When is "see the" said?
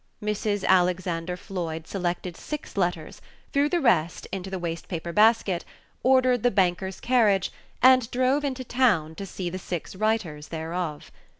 9.27-9.59